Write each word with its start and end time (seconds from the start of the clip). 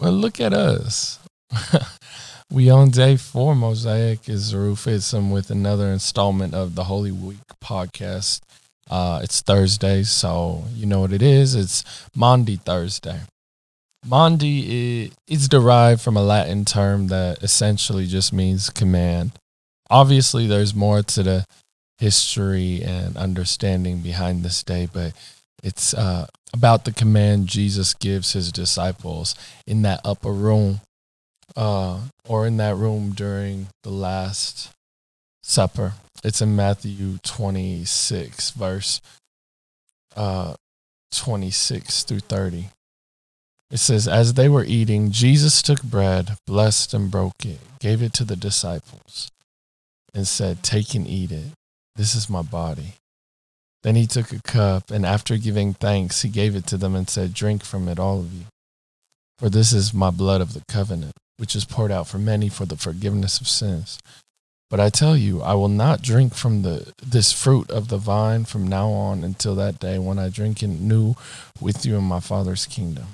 Well, 0.00 0.12
look 0.12 0.40
at 0.40 0.54
us. 0.54 1.18
we 2.50 2.70
on 2.70 2.88
day 2.88 3.18
four. 3.18 3.54
Mosaic 3.54 4.30
is 4.30 4.54
Rufism 4.54 5.30
with 5.30 5.50
another 5.50 5.88
installment 5.88 6.54
of 6.54 6.74
the 6.74 6.84
Holy 6.84 7.12
Week 7.12 7.36
podcast. 7.62 8.40
Uh, 8.88 9.20
it's 9.22 9.42
Thursday, 9.42 10.02
so 10.04 10.64
you 10.72 10.86
know 10.86 11.00
what 11.00 11.12
it 11.12 11.20
is. 11.20 11.54
It's 11.54 11.84
Maundy 12.14 12.56
Thursday. 12.56 13.20
Maundy 14.06 15.12
is 15.28 15.48
derived 15.48 16.00
from 16.00 16.16
a 16.16 16.22
Latin 16.22 16.64
term 16.64 17.08
that 17.08 17.42
essentially 17.42 18.06
just 18.06 18.32
means 18.32 18.70
command. 18.70 19.32
Obviously, 19.90 20.46
there's 20.46 20.74
more 20.74 21.02
to 21.02 21.22
the 21.22 21.44
history 21.98 22.80
and 22.82 23.18
understanding 23.18 23.98
behind 23.98 24.46
this 24.46 24.62
day, 24.62 24.88
but 24.90 25.12
it's 25.62 25.92
uh, 25.92 26.26
about 26.52 26.84
the 26.84 26.92
command 26.92 27.46
Jesus 27.46 27.94
gives 27.94 28.32
his 28.32 28.52
disciples 28.52 29.34
in 29.66 29.82
that 29.82 30.00
upper 30.04 30.32
room 30.32 30.80
uh, 31.56 32.00
or 32.28 32.46
in 32.46 32.56
that 32.58 32.76
room 32.76 33.12
during 33.12 33.68
the 33.82 33.90
Last 33.90 34.70
Supper. 35.42 35.94
It's 36.22 36.42
in 36.42 36.54
Matthew 36.54 37.18
26, 37.22 38.50
verse 38.50 39.00
uh, 40.16 40.54
26 41.12 42.02
through 42.04 42.20
30. 42.20 42.68
It 43.70 43.78
says, 43.78 44.08
As 44.08 44.34
they 44.34 44.48
were 44.48 44.64
eating, 44.64 45.10
Jesus 45.10 45.62
took 45.62 45.82
bread, 45.82 46.36
blessed 46.46 46.92
and 46.92 47.10
broke 47.10 47.44
it, 47.44 47.60
gave 47.78 48.02
it 48.02 48.12
to 48.14 48.24
the 48.24 48.36
disciples, 48.36 49.30
and 50.12 50.26
said, 50.26 50.62
Take 50.62 50.94
and 50.94 51.06
eat 51.06 51.30
it. 51.30 51.52
This 51.96 52.14
is 52.14 52.28
my 52.28 52.42
body. 52.42 52.94
Then 53.82 53.96
he 53.96 54.06
took 54.06 54.32
a 54.32 54.42
cup, 54.42 54.90
and 54.90 55.06
after 55.06 55.38
giving 55.38 55.72
thanks, 55.74 56.22
he 56.22 56.28
gave 56.28 56.54
it 56.54 56.66
to 56.66 56.76
them 56.76 56.94
and 56.94 57.08
said, 57.08 57.32
Drink 57.32 57.64
from 57.64 57.88
it, 57.88 57.98
all 57.98 58.20
of 58.20 58.32
you. 58.32 58.44
For 59.38 59.48
this 59.48 59.72
is 59.72 59.94
my 59.94 60.10
blood 60.10 60.42
of 60.42 60.52
the 60.52 60.62
covenant, 60.68 61.14
which 61.38 61.56
is 61.56 61.64
poured 61.64 61.90
out 61.90 62.06
for 62.06 62.18
many 62.18 62.50
for 62.50 62.66
the 62.66 62.76
forgiveness 62.76 63.40
of 63.40 63.48
sins. 63.48 63.98
But 64.68 64.80
I 64.80 64.90
tell 64.90 65.16
you, 65.16 65.42
I 65.42 65.54
will 65.54 65.68
not 65.68 66.02
drink 66.02 66.34
from 66.34 66.62
the 66.62 66.92
this 67.04 67.32
fruit 67.32 67.70
of 67.70 67.88
the 67.88 67.96
vine 67.96 68.44
from 68.44 68.68
now 68.68 68.90
on 68.90 69.24
until 69.24 69.56
that 69.56 69.80
day 69.80 69.98
when 69.98 70.18
I 70.18 70.28
drink 70.28 70.62
it 70.62 70.68
new 70.68 71.14
with 71.60 71.84
you 71.84 71.96
in 71.96 72.04
my 72.04 72.20
Father's 72.20 72.66
kingdom. 72.66 73.06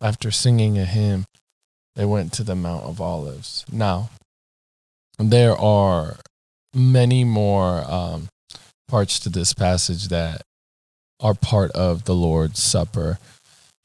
After 0.00 0.30
singing 0.30 0.78
a 0.78 0.84
hymn, 0.84 1.24
they 1.96 2.04
went 2.04 2.32
to 2.34 2.44
the 2.44 2.54
Mount 2.54 2.84
of 2.84 3.00
Olives. 3.00 3.64
Now, 3.72 4.10
there 5.18 5.56
are 5.56 6.16
many 6.72 7.24
more 7.24 7.84
um, 7.90 8.28
parts 8.88 9.18
to 9.20 9.28
this 9.28 9.52
passage 9.54 10.08
that 10.08 10.42
are 11.20 11.34
part 11.34 11.70
of 11.72 12.04
the 12.04 12.14
Lord's 12.14 12.62
Supper. 12.62 13.18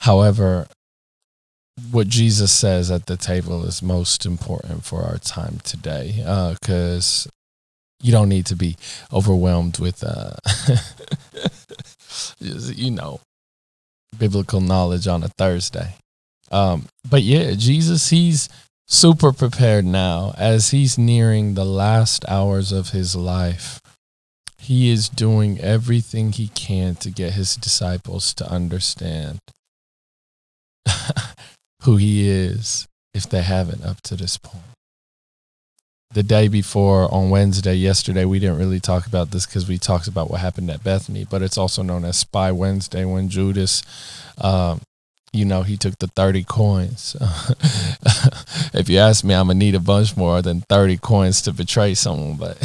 However, 0.01 0.67
what 1.91 2.07
Jesus 2.07 2.51
says 2.51 2.91
at 2.91 3.05
the 3.05 3.17
table 3.17 3.65
is 3.65 3.81
most 3.81 4.25
important 4.25 4.83
for 4.83 5.03
our 5.03 5.17
time 5.17 5.59
today 5.63 6.15
because 6.59 7.27
uh, 7.27 7.31
you 8.01 8.11
don't 8.11 8.29
need 8.29 8.45
to 8.47 8.55
be 8.55 8.77
overwhelmed 9.11 9.79
with, 9.79 10.03
uh, 10.03 10.31
you 12.39 12.91
know, 12.91 13.19
biblical 14.17 14.61
knowledge 14.61 15.07
on 15.07 15.23
a 15.23 15.29
Thursday. 15.29 15.95
Um, 16.51 16.87
but 17.09 17.21
yeah, 17.21 17.53
Jesus, 17.55 18.09
he's 18.09 18.49
super 18.87 19.31
prepared 19.31 19.85
now 19.85 20.33
as 20.37 20.71
he's 20.71 20.97
nearing 20.97 21.53
the 21.53 21.65
last 21.65 22.25
hours 22.27 22.71
of 22.71 22.89
his 22.89 23.15
life. 23.15 23.78
He 24.69 24.91
is 24.91 25.09
doing 25.09 25.59
everything 25.59 26.31
he 26.31 26.49
can 26.49 26.93
to 26.97 27.09
get 27.09 27.33
his 27.33 27.55
disciples 27.55 28.35
to 28.35 28.47
understand 28.47 29.39
who 31.81 31.97
he 31.97 32.29
is 32.29 32.87
if 33.11 33.27
they 33.27 33.41
haven't 33.41 33.83
up 33.83 33.99
to 34.01 34.15
this 34.15 34.37
point. 34.37 34.61
The 36.11 36.21
day 36.21 36.49
before 36.49 37.11
on 37.11 37.31
Wednesday, 37.31 37.73
yesterday, 37.73 38.25
we 38.25 38.37
didn't 38.37 38.59
really 38.59 38.79
talk 38.79 39.07
about 39.07 39.31
this 39.31 39.47
because 39.47 39.67
we 39.67 39.79
talked 39.79 40.07
about 40.07 40.29
what 40.29 40.39
happened 40.39 40.69
at 40.69 40.83
Bethany, 40.83 41.25
but 41.27 41.41
it's 41.41 41.57
also 41.57 41.81
known 41.81 42.05
as 42.05 42.19
Spy 42.19 42.51
Wednesday 42.51 43.05
when 43.05 43.27
Judas 43.27 43.81
um, 44.37 44.81
you 45.31 45.45
know, 45.45 45.61
he 45.63 45.77
took 45.77 45.97
the 45.99 46.07
30 46.07 46.43
coins. 46.43 47.15
if 48.79 48.87
you 48.87 48.97
ask 48.97 49.25
me, 49.25 49.33
I'm 49.33 49.49
to 49.49 49.53
need 49.53 49.75
a 49.75 49.79
bunch 49.79 50.15
more 50.15 50.41
than 50.41 50.61
30 50.61 50.97
coins 50.97 51.41
to 51.43 51.51
betray 51.51 51.93
someone. 51.93 52.37
But 52.37 52.57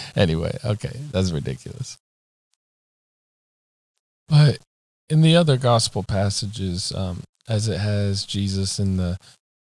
anyway, 0.16 0.58
okay, 0.64 0.98
that's 1.12 1.30
ridiculous. 1.30 1.98
But 4.28 4.58
in 5.08 5.22
the 5.22 5.36
other 5.36 5.56
gospel 5.56 6.02
passages, 6.02 6.92
um, 6.92 7.22
as 7.48 7.68
it 7.68 7.78
has 7.78 8.24
Jesus 8.24 8.80
in 8.80 8.96
the 8.96 9.16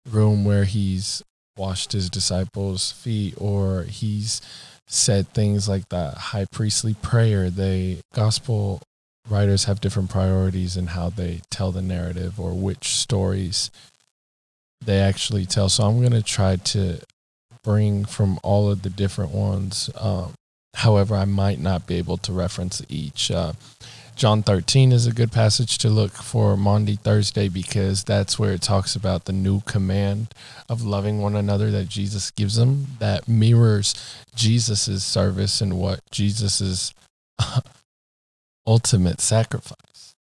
room 0.10 0.44
where 0.44 0.66
he's 0.66 1.24
washed 1.58 1.94
his 1.94 2.10
disciples' 2.10 2.92
feet 2.92 3.36
or 3.38 3.84
he's 3.84 4.42
said 4.88 5.30
things 5.30 5.70
like 5.70 5.88
the 5.88 6.12
high 6.12 6.46
priestly 6.52 6.96
prayer, 6.96 7.50
the 7.50 8.00
gospel 8.14 8.82
writers 9.30 9.66
have 9.66 9.82
different 9.82 10.10
priorities 10.10 10.76
in 10.76 10.88
how 10.88 11.10
they 11.10 11.42
tell 11.50 11.72
the 11.72 11.82
narrative 11.82 12.40
or 12.40 12.54
which 12.54 12.90
stories 12.90 13.72
they 14.84 15.00
actually 15.00 15.46
tell. 15.46 15.70
So 15.70 15.84
I'm 15.84 16.00
going 16.00 16.12
to 16.12 16.24
try 16.24 16.56
to 16.56 17.00
bring 17.64 18.06
from 18.06 18.40
all 18.44 18.70
of 18.70 18.84
the 18.84 18.90
different 18.90 19.32
ones. 19.32 19.90
Um, 20.00 20.34
however, 20.76 21.16
I 21.16 21.26
might 21.26 21.60
not 21.60 21.88
be 21.88 21.96
able 21.96 22.18
to 22.18 22.34
reference 22.34 22.82
each. 22.90 23.30
Uh, 23.32 23.54
John 24.18 24.42
13 24.42 24.92
is 24.92 25.06
a 25.06 25.12
good 25.12 25.32
passage 25.32 25.78
to 25.78 25.90
look 25.90 26.12
for 26.12 26.58
Maundy 26.58 26.96
Thursday 26.96 27.50
because 27.50 28.04
that's 28.04 28.40
where 28.40 28.52
it 28.52 28.64
talks 28.64 28.96
about 28.96 29.26
the 29.26 29.32
new 29.32 29.62
command 29.62 30.34
of 30.68 30.84
loving 30.84 31.20
one 31.20 31.36
another 31.36 31.70
that 31.70 31.88
Jesus 31.88 32.32
gives 32.32 32.56
them 32.56 32.88
that 32.98 33.28
mirrors 33.28 33.94
Jesus's 34.34 35.04
service 35.04 35.62
and 35.62 35.78
what 35.78 36.00
Jesus's 36.10 36.96
ultimate 38.66 39.22
sacrifice. 39.22 40.16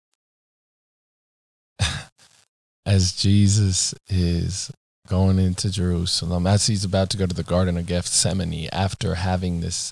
As 2.87 3.11
Jesus 3.11 3.93
is 4.07 4.71
going 5.09 5.39
into 5.39 5.69
Jerusalem, 5.69 6.47
as 6.47 6.67
he's 6.67 6.85
about 6.85 7.09
to 7.09 7.17
go 7.17 7.25
to 7.25 7.35
the 7.35 7.43
Garden 7.43 7.77
of 7.77 7.85
Gethsemane 7.85 8.69
after 8.71 9.15
having 9.15 9.59
this 9.59 9.91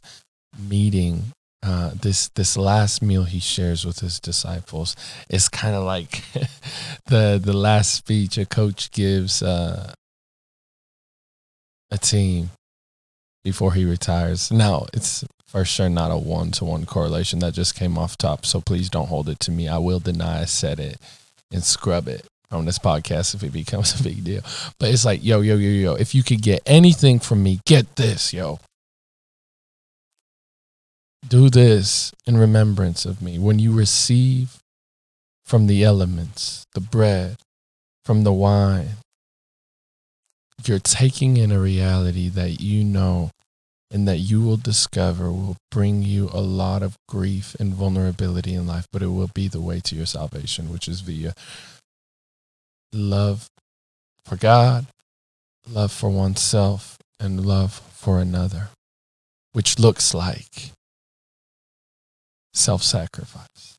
meeting, 0.58 1.34
uh, 1.62 1.92
this 1.94 2.30
this 2.30 2.56
last 2.56 3.02
meal 3.02 3.26
he 3.26 3.40
shares 3.40 3.86
with 3.86 4.00
his 4.00 4.18
disciples, 4.18 4.96
it's 5.30 5.50
kind 5.50 5.76
of 5.76 5.84
like 5.84 6.24
the 7.08 7.40
the 7.44 7.56
last 7.56 7.94
speech 7.94 8.38
a 8.38 8.46
coach 8.46 8.90
gives 8.92 9.44
uh, 9.44 9.94
a 11.92 11.98
team 11.98 12.52
before 13.44 13.74
he 13.74 13.84
retires. 13.84 14.54
Now 14.54 14.86
it's 14.94 15.26
for 15.46 15.66
sure 15.66 15.90
not 15.90 16.12
a 16.12 16.18
one 16.18 16.52
to 16.52 16.66
one 16.66 16.86
correlation 16.86 17.40
that 17.40 17.56
just 17.56 17.76
came 17.76 17.98
off 17.98 18.18
top. 18.18 18.46
So 18.46 18.62
please 18.62 18.90
don't 18.90 19.10
hold 19.10 19.28
it 19.28 19.42
to 19.42 19.52
me. 19.52 19.68
I 19.68 19.80
will 19.80 20.00
deny 20.00 20.44
I 20.44 20.46
said 20.46 20.80
it 20.80 20.98
and 21.52 21.62
scrub 21.62 22.08
it 22.08 22.26
on 22.56 22.66
this 22.66 22.80
podcast 22.80 23.36
if 23.36 23.44
it 23.44 23.54
becomes 23.54 24.00
a 24.00 24.04
big 24.04 24.24
deal. 24.24 24.42
But 24.80 24.90
it's 24.90 25.06
like, 25.06 25.24
yo, 25.24 25.42
yo, 25.42 25.56
yo, 25.56 25.70
yo, 25.70 25.94
if 25.96 26.16
you 26.16 26.24
could 26.24 26.42
get 26.42 26.62
anything 26.66 27.20
from 27.20 27.44
me, 27.44 27.60
get 27.66 27.96
this, 27.96 28.34
yo. 28.34 28.60
Do 31.28 31.50
this 31.50 32.12
in 32.26 32.38
remembrance 32.38 33.06
of 33.06 33.22
me. 33.22 33.40
When 33.40 33.60
you 33.60 33.72
receive 33.72 34.58
from 35.44 35.68
the 35.68 35.84
elements, 35.84 36.66
the 36.74 36.82
bread, 36.82 37.38
from 38.04 38.24
the 38.24 38.34
wine, 38.34 38.98
you're 40.64 40.80
taking 40.80 41.38
in 41.38 41.52
a 41.52 41.60
reality 41.60 42.30
that 42.30 42.62
you 42.62 42.84
know 42.84 43.32
and 43.92 44.08
that 44.08 44.18
you 44.18 44.42
will 44.42 44.58
discover 44.58 45.32
will 45.32 45.58
bring 45.72 46.02
you 46.02 46.30
a 46.34 46.42
lot 46.42 46.82
of 46.84 46.98
grief 47.08 47.56
and 47.60 47.74
vulnerability 47.74 48.54
in 48.54 48.68
life, 48.68 48.88
but 48.92 49.02
it 49.02 49.08
will 49.08 49.30
be 49.34 49.48
the 49.48 49.62
way 49.62 49.80
to 49.80 49.96
your 49.96 50.06
salvation, 50.06 50.72
which 50.72 50.88
is 50.88 51.02
via 51.02 51.34
love 52.96 53.50
for 54.24 54.38
God, 54.38 54.88
love 55.70 55.92
for 55.92 56.10
oneself, 56.10 56.98
and 57.20 57.46
love 57.46 57.74
for 57.94 58.20
another, 58.20 58.70
which 59.54 59.78
looks 59.80 60.14
like 60.14 60.72
self 62.54 62.82
sacrifice. 62.82 63.78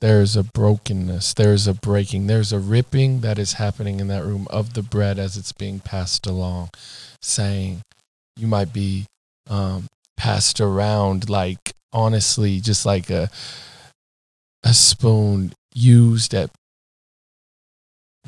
There's 0.00 0.36
a 0.36 0.44
brokenness, 0.44 1.34
there's 1.34 1.66
a 1.66 1.74
breaking, 1.74 2.28
there's 2.28 2.52
a 2.52 2.60
ripping 2.60 3.20
that 3.20 3.38
is 3.38 3.54
happening 3.54 3.98
in 3.98 4.06
that 4.08 4.24
room 4.24 4.46
of 4.50 4.74
the 4.74 4.82
bread 4.82 5.18
as 5.18 5.36
it's 5.36 5.52
being 5.52 5.80
passed 5.80 6.26
along 6.26 6.70
saying 7.20 7.82
you 8.36 8.46
might 8.46 8.72
be 8.72 9.06
um, 9.50 9.86
passed 10.16 10.60
around 10.60 11.28
like 11.28 11.72
honestly 11.92 12.60
just 12.60 12.86
like 12.86 13.10
a 13.10 13.28
a 14.62 14.74
spoon 14.74 15.52
used 15.74 16.34
at 16.34 16.50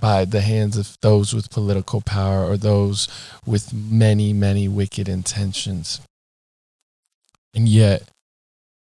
by 0.00 0.24
the 0.24 0.40
hands 0.40 0.76
of 0.76 0.96
those 1.02 1.34
with 1.34 1.50
political 1.50 2.00
power 2.00 2.44
or 2.44 2.56
those 2.56 3.08
with 3.46 3.72
many 3.72 4.32
many 4.32 4.68
wicked 4.68 5.08
intentions 5.08 6.00
and 7.54 7.68
yet 7.68 8.02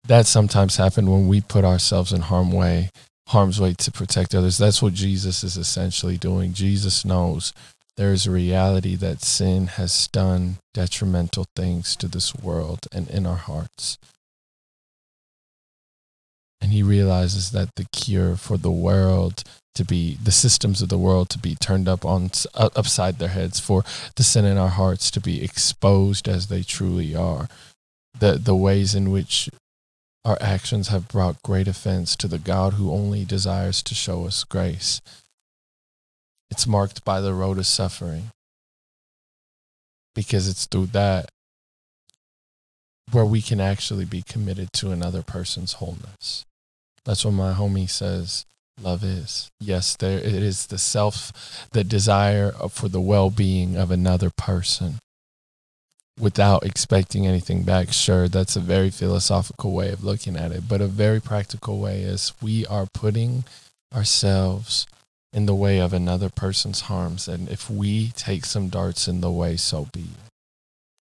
that 0.08 0.26
sometimes 0.26 0.78
happens 0.78 1.08
when 1.08 1.28
we 1.28 1.42
put 1.42 1.64
ourselves 1.64 2.12
in 2.12 2.22
harm 2.22 2.52
way 2.52 2.90
harm's 3.32 3.62
way 3.62 3.74
to 3.74 3.92
protect 3.92 4.36
others. 4.36 4.58
That's 4.58 4.82
what 4.82 4.94
Jesus 4.94 5.44
is 5.44 5.58
essentially 5.58 6.18
doing. 6.18 6.54
Jesus 6.54 7.06
knows 7.06 7.54
there 7.98 8.12
is 8.12 8.26
a 8.26 8.32
reality 8.32 8.96
that 8.96 9.22
sin 9.22 9.68
has 9.68 10.08
done 10.08 10.58
detrimental 10.74 11.46
things 11.56 11.96
to 11.98 12.08
this 12.08 12.36
world 12.36 12.80
and 12.92 13.10
in 13.10 13.26
our 13.26 13.38
hearts. 13.38 13.98
And 16.62 16.72
he 16.72 16.84
realizes 16.84 17.52
that 17.52 17.76
the 17.76 17.86
cure 17.92 18.36
for 18.36 18.58
the 18.58 18.72
world 18.72 19.44
to 19.74 19.84
be 19.84 20.18
the 20.22 20.32
systems 20.32 20.82
of 20.82 20.90
the 20.90 20.98
world 20.98 21.30
to 21.30 21.40
be 21.40 21.56
turned 21.56 21.88
up 21.88 22.06
on 22.06 22.30
upside 22.54 23.20
their 23.20 23.30
heads 23.30 23.60
for 23.60 23.84
the 24.16 24.24
sin 24.24 24.46
in 24.46 24.58
our 24.58 24.70
hearts 24.70 25.10
to 25.10 25.22
be 25.22 25.44
exposed 25.44 26.28
as 26.28 26.48
they 26.48 26.62
truly 26.62 27.16
are 27.16 27.48
the 28.20 28.34
the 28.34 28.56
ways 28.56 28.94
in 28.94 29.12
which 29.12 29.50
our 30.24 30.38
actions 30.40 30.90
have 30.90 31.08
brought 31.08 31.42
great 31.42 31.68
offense 31.68 32.16
to 32.16 32.28
the 32.28 32.38
God 32.38 32.74
who 32.74 32.92
only 32.92 33.26
desires 33.26 33.82
to 33.84 33.96
show 33.96 34.26
us 34.26 34.44
grace. 34.44 35.02
It's 36.52 36.68
marked 36.68 37.04
by 37.04 37.22
the 37.22 37.34
road 37.34 37.58
of 37.58 37.66
suffering 37.66 38.30
because 40.14 40.48
it's 40.48 40.66
through 40.66 40.88
that 40.88 41.30
where 43.12 43.26
we 43.26 43.42
can 43.42 43.60
actually 43.60 44.06
be 44.06 44.22
committed 44.22 44.72
to 44.74 44.92
another 44.92 45.24
person's 45.24 45.74
wholeness. 45.74 46.46
That's 47.06 47.26
what 47.26 47.34
my 47.34 47.54
homie 47.54 47.90
says 47.90 48.46
love 48.82 49.04
is. 49.04 49.50
Yes, 49.60 49.96
there 49.96 50.18
it 50.18 50.26
is 50.26 50.68
the 50.68 50.78
self, 50.78 51.68
the 51.72 51.84
desire 51.84 52.52
for 52.70 52.88
the 52.88 53.02
well-being 53.02 53.76
of 53.76 53.92
another 53.92 54.30
person 54.30 55.00
without 56.20 56.66
expecting 56.66 57.26
anything 57.26 57.64
back. 57.64 57.92
Sure, 57.92 58.28
that's 58.28 58.56
a 58.56 58.62
very 58.62 58.90
philosophical 58.90 59.72
way 59.74 59.90
of 59.90 60.04
looking 60.04 60.36
at 60.36 60.52
it, 60.52 60.68
but 60.68 60.82
a 60.82 60.88
very 60.88 61.20
practical 61.20 61.80
way 61.80 62.02
is 62.02 62.34
we 62.42 62.66
are 62.68 62.88
putting 62.94 63.44
ourselves 63.94 64.86
in 65.34 65.46
the 65.46 65.56
way 65.56 65.80
of 65.80 65.94
another 65.94 66.30
person's 66.30 66.82
harms. 66.82 67.28
And 67.28 67.50
if 67.50 67.70
we 67.70 68.10
take 68.10 68.46
some 68.46 68.70
darts 68.70 69.08
in 69.08 69.22
the 69.22 69.32
way, 69.32 69.58
so 69.58 69.88
be 69.94 70.02
it. 70.02 70.30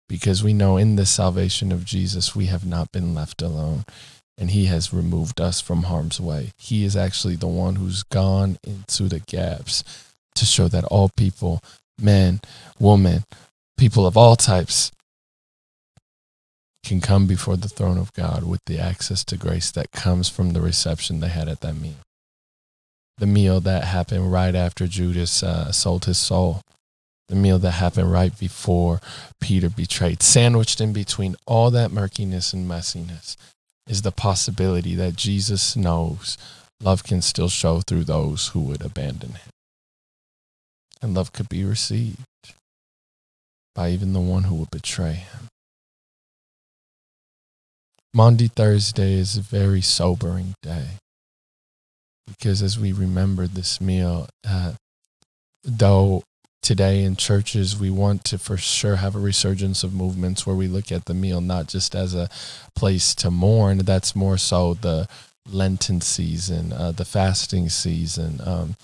Because 0.08 0.44
we 0.44 0.52
know 0.52 0.76
in 0.76 0.96
the 0.96 1.06
salvation 1.06 1.72
of 1.72 1.86
Jesus, 1.86 2.36
we 2.36 2.46
have 2.46 2.66
not 2.66 2.92
been 2.92 3.14
left 3.14 3.40
alone 3.40 3.84
and 4.38 4.50
he 4.50 4.66
has 4.66 4.92
removed 4.92 5.40
us 5.40 5.60
from 5.60 5.84
harm's 5.84 6.20
way. 6.20 6.52
He 6.56 6.84
is 6.84 6.96
actually 6.96 7.36
the 7.36 7.46
one 7.46 7.76
who's 7.76 8.02
gone 8.02 8.58
into 8.64 9.04
the 9.04 9.20
gaps 9.20 9.84
to 10.34 10.44
show 10.44 10.68
that 10.68 10.84
all 10.84 11.10
people, 11.16 11.60
men, 12.00 12.40
women, 12.78 13.24
people 13.76 14.06
of 14.06 14.16
all 14.16 14.36
types, 14.36 14.90
can 16.84 17.00
come 17.00 17.26
before 17.26 17.56
the 17.56 17.68
throne 17.68 17.98
of 17.98 18.12
God 18.14 18.42
with 18.42 18.60
the 18.66 18.78
access 18.78 19.24
to 19.26 19.36
grace 19.36 19.70
that 19.70 19.92
comes 19.92 20.28
from 20.28 20.50
the 20.50 20.60
reception 20.60 21.20
they 21.20 21.28
had 21.28 21.48
at 21.48 21.60
that 21.60 21.74
meal. 21.74 22.00
The 23.18 23.26
meal 23.26 23.60
that 23.60 23.84
happened 23.84 24.32
right 24.32 24.54
after 24.54 24.86
Judas 24.88 25.42
uh, 25.42 25.70
sold 25.70 26.06
his 26.06 26.18
soul. 26.18 26.62
The 27.28 27.36
meal 27.36 27.58
that 27.60 27.72
happened 27.72 28.10
right 28.10 28.36
before 28.36 29.00
Peter 29.40 29.70
betrayed. 29.70 30.22
Sandwiched 30.22 30.80
in 30.80 30.92
between 30.92 31.36
all 31.46 31.70
that 31.70 31.92
murkiness 31.92 32.52
and 32.52 32.68
messiness 32.68 33.36
is 33.86 34.02
the 34.02 34.12
possibility 34.12 34.94
that 34.94 35.16
Jesus 35.16 35.76
knows 35.76 36.38
love 36.80 37.04
can 37.04 37.22
still 37.22 37.48
show 37.48 37.80
through 37.80 38.04
those 38.04 38.48
who 38.48 38.60
would 38.60 38.82
abandon 38.82 39.30
him. 39.32 39.50
And 41.00 41.14
love 41.14 41.32
could 41.32 41.48
be 41.48 41.64
received 41.64 42.18
by 43.74 43.90
even 43.90 44.12
the 44.12 44.20
one 44.20 44.44
who 44.44 44.56
would 44.56 44.70
betray 44.70 45.12
him. 45.12 45.48
Maundy 48.14 48.48
Thursday 48.48 49.14
is 49.14 49.36
a 49.36 49.40
very 49.40 49.80
sobering 49.80 50.54
day 50.62 50.98
because 52.26 52.62
as 52.62 52.78
we 52.78 52.92
remember 52.92 53.46
this 53.46 53.80
meal, 53.80 54.28
uh, 54.46 54.72
though 55.64 56.22
today 56.62 57.02
in 57.02 57.16
churches 57.16 57.78
we 57.78 57.90
want 57.90 58.24
to 58.24 58.38
for 58.38 58.56
sure 58.56 58.96
have 58.96 59.16
a 59.16 59.18
resurgence 59.20 59.82
of 59.82 59.92
movements 59.92 60.46
where 60.46 60.56
we 60.56 60.68
look 60.68 60.92
at 60.92 61.06
the 61.06 61.14
meal 61.14 61.40
not 61.40 61.66
just 61.66 61.94
as 61.94 62.14
a 62.14 62.28
place 62.74 63.14
to 63.16 63.30
mourn. 63.30 63.78
That's 63.78 64.14
more 64.14 64.38
so 64.38 64.74
the 64.74 65.08
lenten 65.50 66.00
season 66.00 66.72
uh, 66.72 66.92
the 66.92 67.04
fasting 67.04 67.68
season 67.68 68.40
um, 68.44 68.76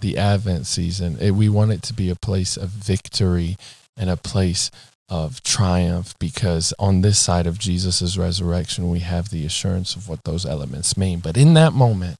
the 0.00 0.16
advent 0.16 0.66
season. 0.66 1.18
It, 1.20 1.32
we 1.32 1.48
want 1.48 1.72
it 1.72 1.82
to 1.82 1.92
be 1.92 2.08
a 2.08 2.14
place 2.14 2.56
of 2.56 2.68
victory 2.68 3.56
and 3.96 4.08
a 4.08 4.16
place 4.16 4.70
of 5.08 5.42
triumph 5.42 6.14
because 6.20 6.72
on 6.78 7.00
this 7.00 7.18
side 7.18 7.46
of 7.46 7.58
jesus' 7.58 8.16
resurrection 8.16 8.88
we 8.88 9.00
have 9.00 9.30
the 9.30 9.44
assurance 9.44 9.96
of 9.96 10.08
what 10.08 10.22
those 10.24 10.46
elements 10.46 10.96
mean. 10.96 11.18
But 11.18 11.36
in 11.36 11.54
that 11.54 11.72
moment 11.72 12.18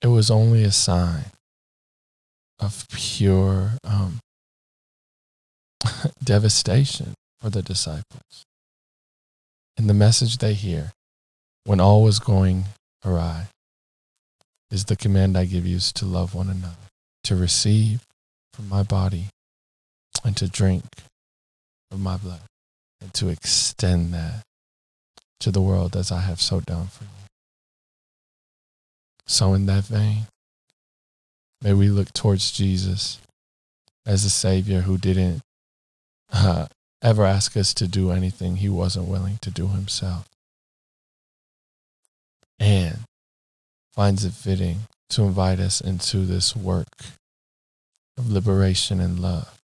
it 0.00 0.08
was 0.08 0.30
only 0.30 0.62
a 0.62 0.70
sign 0.70 1.24
of 2.60 2.86
pure 2.92 3.72
um, 3.84 4.20
devastation 6.24 7.14
for 7.40 7.50
the 7.50 7.62
disciples. 7.62 8.44
And 9.76 9.88
the 9.88 9.94
message 9.94 10.38
they 10.38 10.54
hear 10.54 10.92
when 11.64 11.80
all 11.80 12.02
was 12.02 12.18
going 12.18 12.64
awry 13.04 13.46
is 14.70 14.84
the 14.84 14.96
command 14.96 15.36
I 15.36 15.46
give 15.46 15.66
you 15.66 15.76
is 15.76 15.92
to 15.94 16.04
love 16.04 16.34
one 16.34 16.48
another, 16.48 16.76
to 17.24 17.34
receive 17.34 18.02
from 18.52 18.68
my 18.68 18.82
body 18.82 19.26
and 20.24 20.36
to 20.36 20.48
drink 20.48 20.84
of 21.90 21.98
my 21.98 22.16
blood, 22.16 22.42
and 23.00 23.12
to 23.14 23.28
extend 23.28 24.12
that 24.14 24.42
to 25.40 25.50
the 25.50 25.62
world 25.62 25.96
as 25.96 26.12
I 26.12 26.20
have 26.20 26.40
so 26.40 26.60
done 26.60 26.86
for 26.88 27.04
you. 27.04 27.10
So, 29.26 29.54
in 29.54 29.66
that 29.66 29.84
vein, 29.84 30.26
May 31.62 31.74
we 31.74 31.88
look 31.88 32.12
towards 32.12 32.50
Jesus 32.50 33.18
as 34.06 34.24
a 34.24 34.30
Savior 34.30 34.82
who 34.82 34.96
didn't 34.96 35.42
uh, 36.32 36.66
ever 37.02 37.24
ask 37.24 37.56
us 37.56 37.74
to 37.74 37.86
do 37.86 38.10
anything 38.10 38.56
he 38.56 38.68
wasn't 38.68 39.08
willing 39.08 39.38
to 39.42 39.50
do 39.50 39.68
himself. 39.68 40.26
And 42.58 43.00
finds 43.94 44.24
it 44.24 44.32
fitting 44.32 44.80
to 45.10 45.22
invite 45.22 45.58
us 45.58 45.80
into 45.80 46.24
this 46.24 46.54
work 46.54 46.88
of 48.16 48.30
liberation 48.30 49.00
and 49.00 49.18
love 49.18 49.58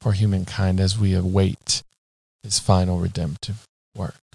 for 0.00 0.12
humankind 0.12 0.80
as 0.80 0.98
we 0.98 1.14
await 1.14 1.82
his 2.42 2.58
final 2.58 2.98
redemptive 2.98 3.64
work. 3.96 4.27